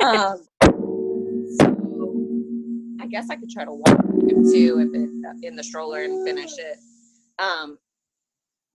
[0.00, 0.44] um,
[1.56, 1.76] so
[3.00, 6.26] I guess I could try to walk him too if it in the stroller and
[6.26, 6.78] finish it.
[7.38, 7.78] Um,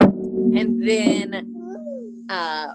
[0.02, 1.54] and then
[2.30, 2.68] uh,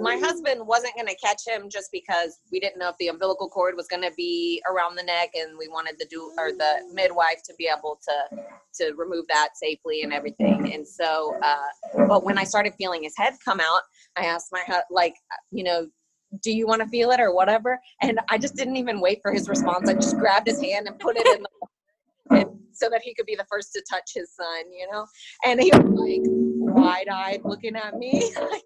[0.00, 3.48] my husband wasn't going to catch him just because we didn't know if the umbilical
[3.48, 6.78] cord was going to be around the neck, and we wanted the do or the
[6.92, 8.44] midwife to be able to
[8.80, 10.72] to remove that safely and everything.
[10.72, 13.82] And so, uh, but when I started feeling his head come out,
[14.16, 15.14] I asked my like,
[15.50, 15.86] you know,
[16.42, 17.78] do you want to feel it or whatever?
[18.02, 19.88] And I just didn't even wait for his response.
[19.88, 21.48] I just grabbed his hand and put it in the
[22.30, 25.06] and so that he could be the first to touch his son, you know?
[25.44, 26.22] And he was like
[26.74, 28.64] wide eyed looking at me, like,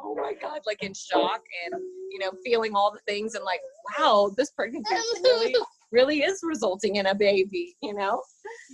[0.00, 3.60] oh my God, like in shock and, you know, feeling all the things and like,
[3.98, 5.54] wow, this pregnancy really,
[5.92, 8.22] really is resulting in a baby, you know?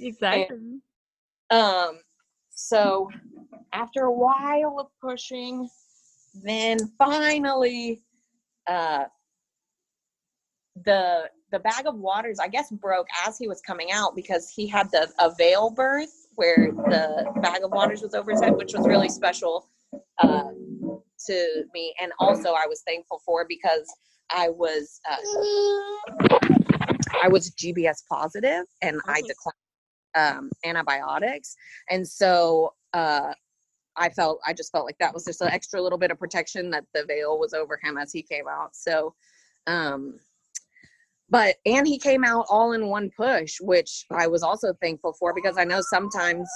[0.00, 0.56] Exactly.
[0.56, 0.82] And,
[1.50, 2.00] um,
[2.50, 3.08] so
[3.72, 5.68] after a while of pushing,
[6.42, 8.02] then finally,
[8.66, 9.04] uh,
[10.84, 14.66] the the bag of waters i guess broke as he was coming out because he
[14.66, 18.72] had the a veil birth where the bag of waters was over his head which
[18.74, 19.68] was really special
[20.18, 20.44] uh,
[21.26, 21.94] to me.
[22.00, 23.88] And also i was thankful for because
[24.30, 25.16] I was uh,
[27.22, 29.54] I was GBS positive and I declined
[30.14, 31.54] um, antibiotics,
[31.90, 33.32] and so uh,
[33.96, 36.70] I felt I just felt like that was just an extra little bit of protection
[36.70, 38.74] that the veil was over him as he came out.
[38.74, 39.14] So,
[39.66, 40.18] um,
[41.30, 45.34] but and he came out all in one push, which I was also thankful for
[45.34, 46.48] because I know sometimes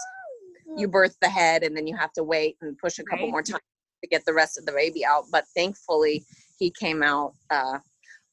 [0.77, 3.33] you birth the head and then you have to wait and push a couple Right.
[3.33, 3.63] more times
[4.03, 5.25] to get the rest of the baby out.
[5.31, 6.25] But thankfully,
[6.59, 7.79] he came out uh,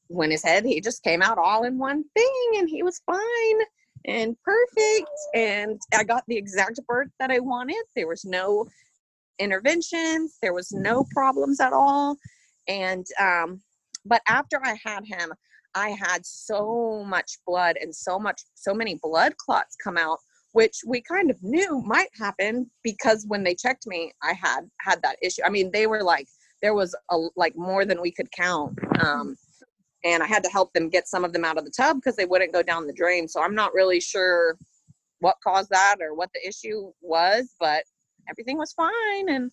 [0.08, 3.60] when his head he just came out all in one thing, and he was fine
[4.06, 5.10] and perfect.
[5.34, 7.82] And I got the exact birth that I wanted.
[7.94, 8.66] There was no
[9.38, 10.38] interventions.
[10.42, 12.16] There was no problems at all.
[12.68, 13.60] And um,
[14.06, 15.32] but after I had him,
[15.74, 20.18] I had so much blood and so much so many blood clots come out
[20.52, 25.00] which we kind of knew might happen because when they checked me i had had
[25.02, 25.42] that issue.
[25.44, 26.26] I mean they were like
[26.62, 29.36] there was a like more than we could count um
[30.04, 32.16] and i had to help them get some of them out of the tub because
[32.16, 33.28] they wouldn't go down the drain.
[33.28, 34.56] So i'm not really sure
[35.20, 37.84] what caused that or what the issue was but
[38.28, 39.50] everything was fine and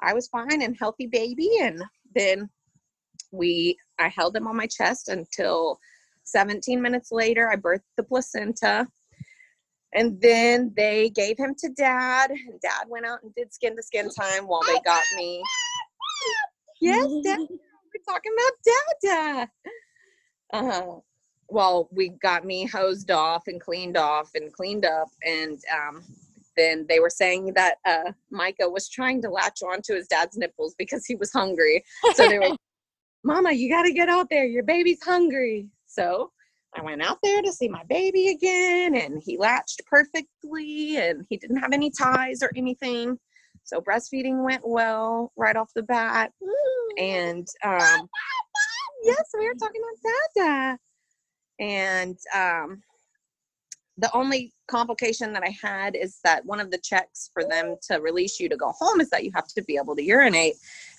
[0.00, 1.82] i was fine and healthy baby and
[2.14, 2.48] then
[3.32, 5.78] we i held him on my chest until
[6.24, 8.86] 17 minutes later i birthed the placenta.
[9.94, 13.82] And then they gave him to dad and dad went out and did skin to
[13.82, 15.42] skin time while they got me.
[16.80, 18.52] Yes dad we're talking about
[19.02, 19.50] dada.
[20.52, 21.00] Uh,
[21.48, 26.02] well we got me hosed off and cleaned off and cleaned up and um,
[26.56, 30.74] then they were saying that uh, micah was trying to latch onto his dad's nipples
[30.78, 31.82] because he was hungry.
[32.14, 32.56] So they were
[33.24, 36.30] mama you got to get out there your baby's hungry so
[36.74, 41.36] I went out there to see my baby again, and he latched perfectly, and he
[41.36, 43.18] didn't have any ties or anything.
[43.64, 46.32] So breastfeeding went well right off the bat.
[46.98, 48.08] And um,
[49.02, 50.78] yes, we were talking about Dada.
[51.60, 52.82] And um,
[53.98, 58.00] the only complication that I had is that one of the checks for them to
[58.00, 60.54] release you to go home is that you have to be able to urinate.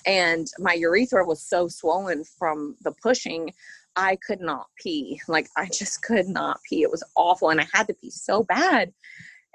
[0.06, 3.54] And my urethra was so swollen from the pushing
[3.96, 5.22] I could not pee.
[5.28, 6.82] Like I just could not pee.
[6.82, 8.92] It was awful and I had to pee so bad.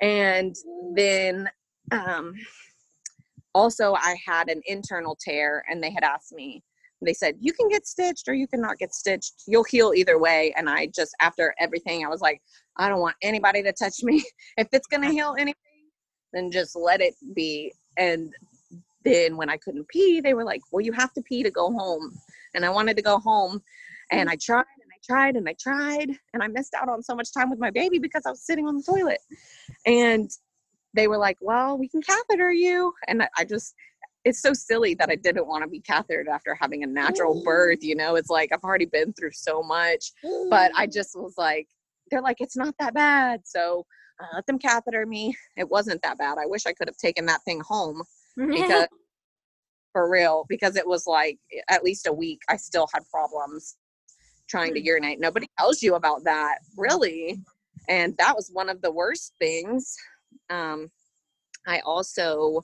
[0.00, 0.54] And
[0.94, 1.50] then
[1.90, 2.34] um
[3.54, 6.62] also I had an internal tear and they had asked me
[7.00, 9.42] they said you can get stitched or you cannot get stitched.
[9.46, 12.40] You'll heal either way and I just after everything I was like
[12.76, 14.24] I don't want anybody to touch me.
[14.56, 15.54] If it's going to heal anything
[16.32, 17.72] then just let it be.
[17.96, 18.32] And
[19.04, 21.72] then when I couldn't pee, they were like, "Well, you have to pee to go
[21.72, 22.12] home."
[22.54, 23.62] And I wanted to go home
[24.10, 27.14] and I tried and I tried and I tried and I missed out on so
[27.14, 29.20] much time with my baby because I was sitting on the toilet.
[29.86, 30.30] And
[30.94, 33.74] they were like, "Well, we can catheter you." And I- just
[34.24, 37.78] it's so silly that I didn't want to be cathetered after having a natural birth,
[37.82, 38.16] you know?
[38.16, 40.12] It's like I've already been through so much,
[40.50, 41.68] but I just was like
[42.10, 43.42] they're like it's not that bad.
[43.46, 43.86] So
[44.34, 45.36] let them catheter me.
[45.56, 46.38] It wasn't that bad.
[46.38, 48.02] I wish I could have taken that thing home
[48.46, 48.86] because
[49.92, 53.76] for real because it was like at least a week i still had problems
[54.48, 55.20] trying to urinate.
[55.20, 57.40] Nobody tells you about that really
[57.88, 59.94] and that was one of the worst things.
[60.50, 60.88] Um,
[61.66, 62.62] i also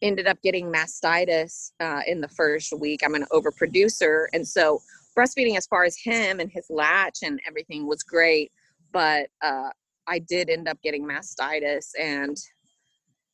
[0.00, 3.02] ended up getting mastitis uh, in the first week.
[3.04, 4.80] I'm an overproducer and so
[5.16, 8.50] breastfeeding as far as him and his latch and everything was great
[8.92, 9.68] but uh,
[10.06, 12.36] i did end up getting mastitis and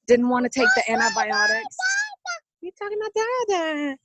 [0.08, 1.76] didn't want to take the antibiotics
[2.62, 3.96] you talking about dada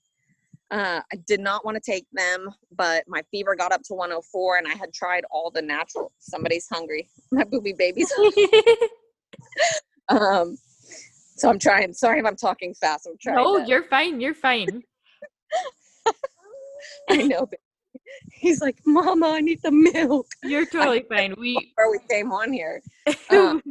[0.71, 4.57] uh, i did not want to take them but my fever got up to 104
[4.57, 8.11] and i had tried all the natural somebody's hungry my booby baby's
[10.09, 10.57] um
[11.35, 14.19] so i'm trying sorry if i'm talking fast i'm trying no, to- you're fine.
[14.21, 14.83] You're fine.
[17.09, 17.49] i know
[18.31, 21.33] he's like mama i need the milk You're totally fine.
[21.37, 22.81] We before we came on here
[23.29, 23.61] um,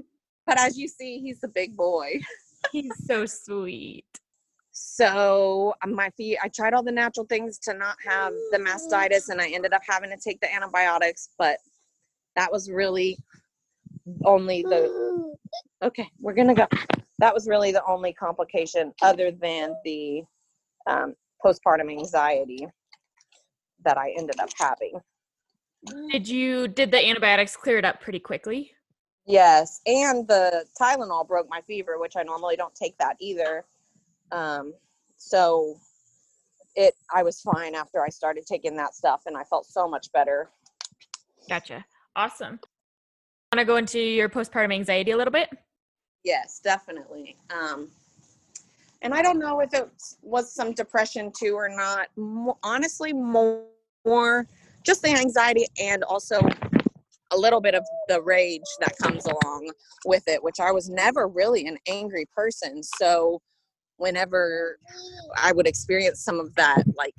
[0.47, 2.21] but as you see he's a big boy
[2.73, 4.05] he's so sweet.
[4.73, 9.29] So um, my feet, I tried all the natural things to not have the mastitis,
[9.29, 11.31] and I ended up having to take the antibiotics.
[11.39, 11.59] But
[12.37, 13.19] that was really
[14.25, 15.35] only the
[15.83, 16.09] okay.
[16.21, 16.67] We're gonna go.
[17.19, 20.23] That was really the only complication, other than the
[20.87, 21.15] um,
[21.45, 22.67] postpartum anxiety
[23.85, 24.95] that I ended up having.
[26.11, 28.73] Did you did the antibiotics clear it up pretty quickly?
[29.27, 33.65] Yes, and the Tylenol broke my fever, which I normally don't take that either.
[34.33, 34.75] Um,
[35.17, 35.77] so
[36.75, 40.11] it I was fine after I started taking that stuff, and I felt so much
[40.13, 40.51] better.
[41.49, 41.85] Gotcha.
[42.17, 42.59] Awesome.
[43.53, 45.51] Want to go into your postpartum anxiety a little bit?
[46.25, 47.37] Yes, definitely.
[47.51, 47.89] Um,
[49.03, 49.91] and I don't know if it
[50.23, 52.09] was some depression too or not.
[52.17, 53.65] Mo- honestly, more
[54.05, 54.47] more
[54.83, 56.41] just the anxiety and also
[57.33, 59.71] a little bit of the rage that comes along
[60.05, 62.83] with it, which I was never really an angry person.
[62.83, 63.41] So
[63.97, 64.79] whenever
[65.37, 67.15] I would experience some of that like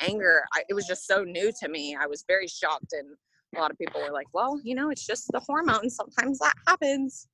[0.00, 1.96] anger, I, it was just so new to me.
[1.98, 3.16] I was very shocked and
[3.56, 5.96] a lot of people were like, well, you know, it's just the hormones.
[5.96, 7.28] Sometimes that happens.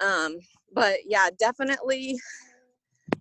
[0.00, 0.38] Um,
[0.72, 2.18] but yeah, definitely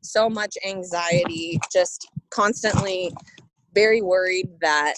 [0.02, 3.12] so much anxiety, just constantly
[3.74, 4.96] very worried that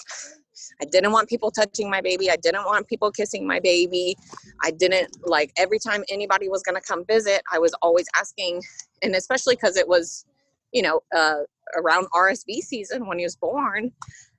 [0.81, 2.29] I didn't want people touching my baby.
[2.29, 4.15] I didn't want people kissing my baby.
[4.63, 8.61] I didn't like every time anybody was going to come visit, I was always asking,
[9.01, 10.25] and especially because it was,
[10.71, 11.41] you know, uh,
[11.77, 13.91] around RSV season when he was born,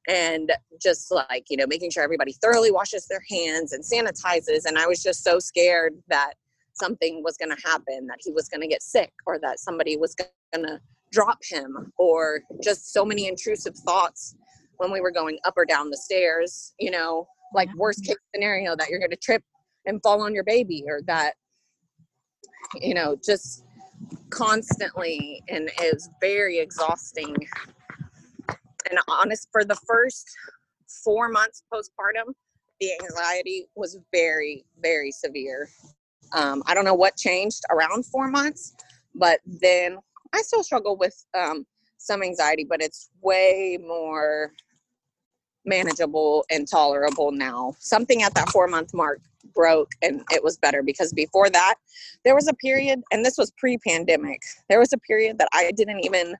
[0.08, 4.64] and just like, you know, making sure everybody thoroughly washes their hands and sanitizes.
[4.64, 6.34] And I was just so scared that
[6.72, 9.96] something was going to happen, that he was going to get sick, or that somebody
[9.96, 10.80] was going to
[11.12, 14.34] drop him, or just so many intrusive thoughts
[14.80, 18.74] when we were going up or down the stairs, you know, like worst case scenario
[18.74, 19.42] that you're going to trip
[19.84, 21.34] and fall on your baby or that,
[22.76, 23.62] you know, just
[24.30, 27.36] constantly and is very exhausting.
[28.88, 30.26] And honest, for the first
[31.04, 32.32] four months postpartum,
[32.80, 35.68] the anxiety was very, very severe.
[36.32, 38.74] Um, I don't know what changed around four months,
[39.14, 39.98] but then
[40.32, 41.66] I still struggle with um,
[41.98, 44.54] some anxiety, but it's way more
[45.64, 47.74] manageable and tolerable now.
[47.78, 49.20] Something at that four month mark
[49.54, 51.74] broke and it was better because before that,
[52.24, 55.72] there was a period, and this was pre pandemic, there was a period that I
[55.76, 56.36] didn't even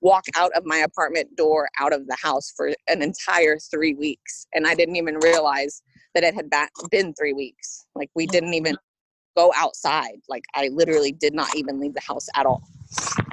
[0.00, 4.46] walk out of my apartment door out of the house for an entire three weeks.
[4.52, 5.82] And I didn't even realize
[6.14, 6.50] that it had
[6.90, 7.86] been three weeks.
[7.94, 8.76] Like we didn't even
[9.36, 10.20] go outside.
[10.28, 12.62] Like I literally did not even leave the house at all.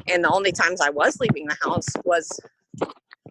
[0.07, 2.39] And the only times I was leaving the house was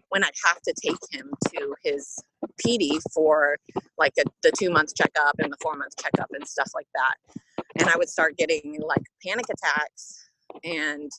[0.09, 2.17] when I'd have to take him to his
[2.65, 3.57] PD for
[3.97, 7.35] like a, the two month checkup and the four month checkup and stuff like that.
[7.79, 10.29] And I would start getting like panic attacks
[10.63, 11.11] and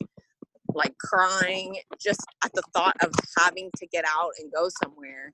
[0.75, 5.33] like crying just at the thought of having to get out and go somewhere.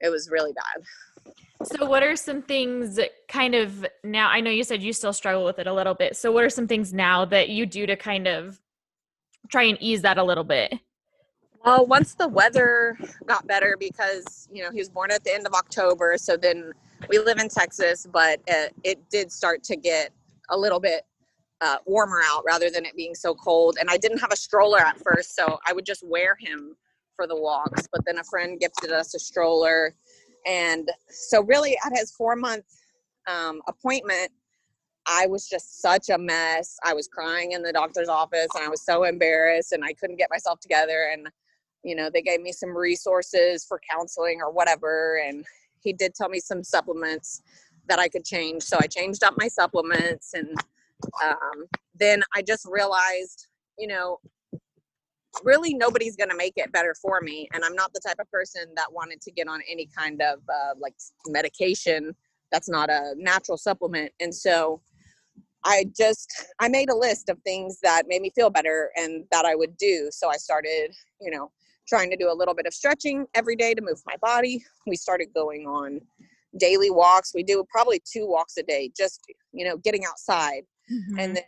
[0.00, 1.34] It was really bad.
[1.64, 2.98] So, what are some things
[3.28, 4.28] kind of now?
[4.28, 6.16] I know you said you still struggle with it a little bit.
[6.16, 8.58] So, what are some things now that you do to kind of
[9.50, 10.74] try and ease that a little bit?
[11.64, 12.96] Well, once the weather
[13.26, 16.72] got better, because you know he was born at the end of October, so then
[17.08, 20.10] we live in Texas, but it, it did start to get
[20.48, 21.02] a little bit
[21.60, 23.76] uh, warmer out rather than it being so cold.
[23.78, 26.76] And I didn't have a stroller at first, so I would just wear him
[27.14, 27.86] for the walks.
[27.92, 29.94] But then a friend gifted us a stroller,
[30.46, 32.64] and so really at his four month
[33.26, 34.30] um, appointment,
[35.06, 36.78] I was just such a mess.
[36.84, 40.16] I was crying in the doctor's office, and I was so embarrassed, and I couldn't
[40.16, 41.28] get myself together, and
[41.82, 45.44] you know they gave me some resources for counseling or whatever and
[45.80, 47.42] he did tell me some supplements
[47.88, 48.62] that i could change.
[48.62, 50.48] So i changed up my supplements and
[51.24, 51.66] um,
[51.98, 53.46] then i just realized
[53.78, 54.18] you know
[55.44, 58.30] really nobody's going to make it better for me and i'm not the type of
[58.30, 60.94] person that wanted to get on any kind of uh, like
[61.28, 62.14] medication
[62.50, 64.12] that's not a natural supplement.
[64.20, 64.80] And so
[65.62, 69.44] i just i made a list of things that made me feel better and that
[69.44, 70.08] i would do.
[70.10, 71.50] So i started you know
[71.90, 74.64] trying to do a little bit of stretching every day to move my body.
[74.86, 76.00] We started going on
[76.58, 77.32] daily walks.
[77.34, 79.20] We do probably two walks a day, just,
[79.52, 80.62] you know, getting outside.
[80.90, 81.18] Mm-hmm.
[81.18, 81.44] And then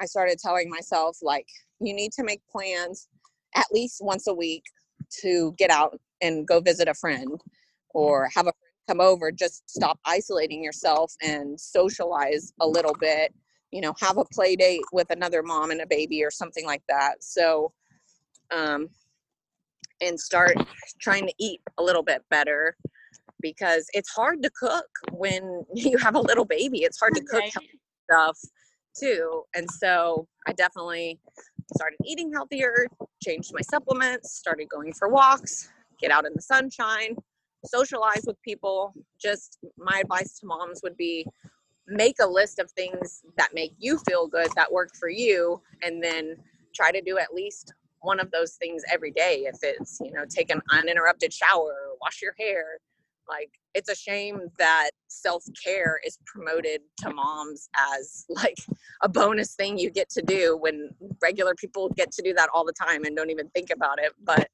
[0.00, 1.46] I started telling myself, like,
[1.80, 3.08] you need to make plans
[3.54, 4.64] at least once a week
[5.20, 7.40] to get out and go visit a friend
[7.90, 9.30] or have a friend come over.
[9.30, 13.34] Just stop isolating yourself and socialize a little bit.
[13.70, 16.82] You know, have a play date with another mom and a baby or something like
[16.88, 17.22] that.
[17.22, 17.72] So,
[18.50, 18.88] um,
[20.00, 20.56] and start
[21.00, 22.76] trying to eat a little bit better
[23.40, 26.78] because it's hard to cook when you have a little baby.
[26.78, 27.44] It's hard to cook
[28.10, 28.38] stuff
[28.98, 29.42] too.
[29.54, 31.20] And so I definitely
[31.76, 32.86] started eating healthier,
[33.22, 35.68] changed my supplements, started going for walks,
[36.00, 37.16] get out in the sunshine,
[37.64, 38.94] socialize with people.
[39.20, 41.26] Just my advice to moms would be
[41.86, 46.02] make a list of things that make you feel good that work for you and
[46.02, 46.36] then
[46.74, 47.74] try to do at least
[48.04, 52.22] one of those things every day if it's you know take an uninterrupted shower wash
[52.22, 52.78] your hair.
[53.26, 58.58] Like it's a shame that self-care is promoted to moms as like
[59.02, 60.90] a bonus thing you get to do when
[61.22, 64.12] regular people get to do that all the time and don't even think about it
[64.22, 64.48] but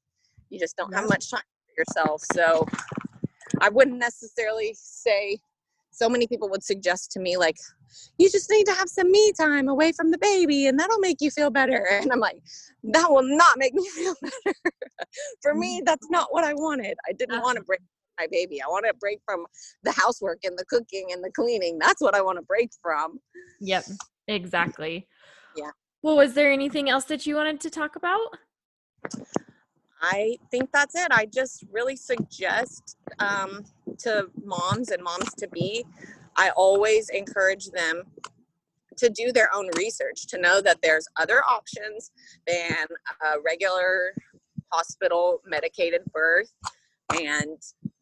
[0.49, 2.21] you just don't have much time for yourself.
[2.33, 2.65] So
[3.59, 5.37] i wouldn't necessarily say
[5.91, 7.57] so many people would suggest to me like
[8.17, 11.17] you just need to have some me time away from the baby and that'll make
[11.21, 11.87] you feel better.
[12.01, 12.39] And I'm like,
[12.83, 14.55] that will not make me feel better.
[15.41, 15.85] For me, mm.
[15.85, 16.97] that's not what I wanted.
[17.07, 17.81] I didn't want to break
[18.19, 18.61] my baby.
[18.61, 19.45] I want to break from
[19.83, 21.79] the housework and the cooking and the cleaning.
[21.79, 23.19] That's what I want to break from.
[23.59, 23.85] Yep,
[24.27, 25.07] exactly.
[25.55, 25.71] Yeah.
[26.01, 28.37] Well, was there anything else that you wanted to talk about?
[30.01, 31.07] I think that's it.
[31.11, 33.63] I just really suggest um,
[33.99, 35.85] to moms and moms to be,
[36.37, 38.03] I always encourage them
[38.97, 42.11] to do their own research, to know that there's other options
[42.47, 42.85] than
[43.25, 44.13] a regular
[44.71, 46.51] hospital medicated birth
[47.13, 47.57] and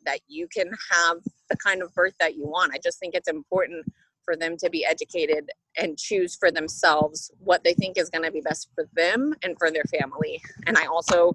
[0.06, 1.18] that you can have
[1.50, 2.74] the kind of birth that you want.
[2.74, 3.86] I just think it's important
[4.24, 8.32] for them to be educated and choose for themselves what they think is going to
[8.32, 10.42] be best for them and for their family.
[10.68, 11.34] And I also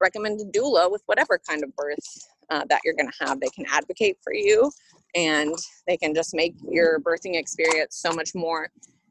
[0.00, 2.04] recommend a doula with whatever kind of birth
[2.50, 3.40] uh, that you're going to have.
[3.40, 4.70] They can advocate for you
[5.14, 5.54] and
[5.86, 8.68] they can just make your birthing experience so much more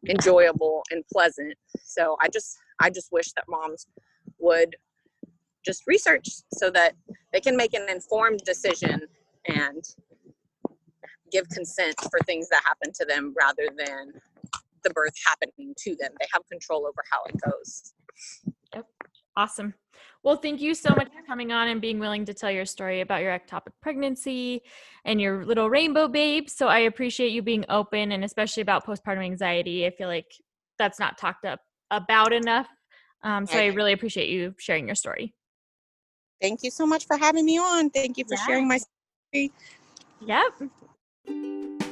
[0.09, 1.53] enjoyable and pleasant.
[1.83, 3.87] So I just I just wish that moms
[4.39, 4.75] would
[5.65, 6.93] just research so that
[7.31, 9.01] they can make an informed decision
[9.47, 9.83] and
[11.31, 14.13] give consent for things that happen to them rather than
[14.83, 16.11] the birth happening to them.
[16.19, 17.93] They have control over how it goes.
[19.35, 19.73] Awesome.
[20.23, 23.01] Well, thank you so much for coming on and being willing to tell your story
[23.01, 24.61] about your ectopic pregnancy
[25.05, 26.49] and your little rainbow babe.
[26.49, 29.85] So I appreciate you being open and especially about postpartum anxiety.
[29.85, 30.31] I feel like
[30.79, 31.59] that's not talked up
[31.91, 32.67] about enough.
[33.23, 35.33] Um, so I really appreciate you sharing your story.
[36.41, 37.89] Thank you so much for having me on.
[37.89, 38.45] Thank you for yeah.
[38.45, 38.79] sharing my
[39.31, 39.51] story.
[40.25, 41.89] Yep.